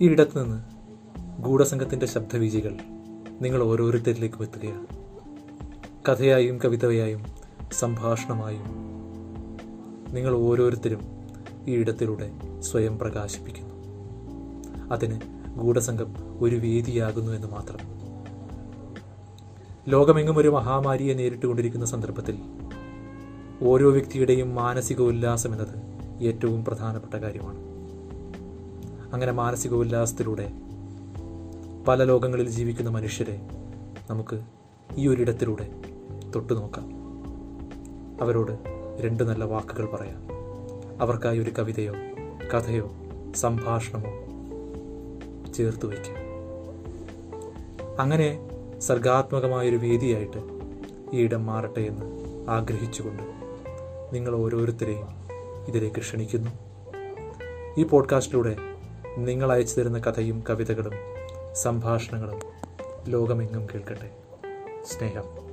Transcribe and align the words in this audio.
ഈ 0.00 0.08
ഇടത്ത് 0.08 0.44
നിന്ന് 0.44 0.62
ഗൂഢസംഘത്തിന്റെ 1.42 2.06
ശബ്ദവീചികൾ 2.06 2.78
നിങ്ങൾ 3.40 3.62
ഓരോരുത്തരിലേക്കും 3.62 4.42
എത്തുകയാണ്. 4.42 4.86
കഥയായും 6.08 6.58
കവിതയായും 6.64 7.24
സംഭാഷണമായും 7.72 8.64
നിങ്ങൾ 10.14 10.34
ഓരോരുത്തരും 10.34 11.00
ഈ 11.66 11.72
ഇടത്തിലൂടെ 11.72 12.30
സ്വയം 12.60 12.98
പ്രകാശിപ്പിക്കുന്നു. 12.98 13.74
അതിന് 14.94 15.20
ഗൂഢസംഘം 15.56 16.14
ഒരു 16.40 16.56
വേദിയാകുന്നു 16.56 17.32
എന്ന് 17.32 17.46
മാത്രം. 17.46 17.78
ലോകമെങ്ങും 19.88 20.38
ഒരു 20.38 20.48
മഹാമാരിയെ 20.48 21.14
നേരിട്ടുകൊണ്ടിരിക്കുന്ന 21.14 21.86
സന്ദർഭത്തിൽ 21.86 22.38
ഓരോ 23.62 23.90
വ്യക്തിയുടെയും 23.90 24.54
മാനസിക 24.54 25.00
ഉല്ലാസം 25.00 25.52
എന്നത് 25.52 25.78
ഏറ്റവും 26.22 26.64
പ്രധാനപ്പെട്ട 26.64 27.14
കാര്യമാണ്. 27.14 27.75
അങ്ങനെ 29.16 29.32
മാനസിക 29.32 29.74
ഉല്ലാസത്തിലൂടെ 29.74 30.52
പല 31.88 32.04
ലോകങ്ങളിൽ 32.04 32.48
ജീവിക്കുന്ന 32.48 32.90
മനുഷ്യരെ 32.90 33.40
നമുക്ക് 34.10 34.40
ഈ 34.96 35.08
ഒരിടത്തിലൂടെ 35.08 35.68
തൊട്ടു 36.34 36.52
നോക്കാം. 36.52 36.90
അവരോട് 38.22 38.58
രണ്ട് 39.00 39.22
നല്ല 39.22 39.44
വാക്കുകൾ 39.44 39.86
പറയാം. 39.86 40.28
അവർക്കായി 41.02 41.38
ഒരു 41.38 41.50
കവിതയോ 41.58 41.92
കഥയോ 42.54 42.92
സംഭാഷണമോ 43.34 44.12
ചേർത്ത് 45.52 45.86
വയ്ക്കാം. 45.86 46.16
അങ്ങനെ 48.00 48.48
സർഗാത്മകമായൊരു 48.78 49.76
വേദിയായിട്ട് 49.76 50.42
ഈ 51.12 51.20
ഇടം 51.20 51.46
മാറട്ടെ 51.46 51.80
എന്ന് 51.80 52.04
ആഗ്രഹിച്ചുകൊണ്ട് 52.50 53.22
നിങ്ങൾ 54.14 54.34
ഓരോരുത്തരെയും 54.34 55.08
ഇതിലേക്ക് 55.68 56.00
ക്ഷണിക്കുന്നു. 56.00 56.50
ഈ 57.78 57.82
പോഡ്കാസ്റ്റിലൂടെ 57.82 58.56
നിങ്ങൾ 59.18 59.52
അയച്ചു 59.52 59.80
തരുന്ന 59.80 59.98
കഥയും 59.98 60.44
കവിതകളും 60.50 60.92
സംഭാഷണങ്ങളും 61.54 62.40
ലോകമെങ്ങും 63.08 63.66
കേൾക്കട്ടെ. 63.66 64.10
സ്നേഹം. 64.84 65.45